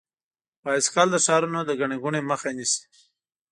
بایسکل 0.63 1.07
د 1.11 1.15
ښارونو 1.25 1.59
د 1.65 1.71
ګڼې 1.79 1.97
ګوڼې 2.03 2.21
مخه 2.29 2.49
نیسي. 2.57 2.81